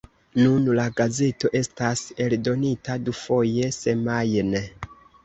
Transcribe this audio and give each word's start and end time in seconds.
Nun 0.37 0.63
la 0.77 0.85
gazeto 1.01 1.51
estas 1.59 2.01
eldonita 2.27 2.97
dufoje 3.11 3.69
semajne. 3.77 4.65